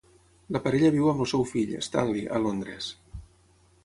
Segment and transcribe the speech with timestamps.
[0.55, 2.89] La parella viu amb el seu fill, Stanley, a Londres.